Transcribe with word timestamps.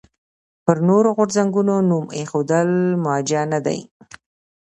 پر 0.65 0.77
نورو 0.87 1.09
غورځنګونو 1.17 1.73
نوم 1.89 2.05
ایښودل 2.17 2.69
موجه 3.03 3.41
نه 3.51 3.59
دي. 3.65 3.79